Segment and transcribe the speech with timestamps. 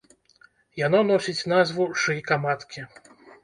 [0.85, 2.89] Яно носіць назву шыйка маткі.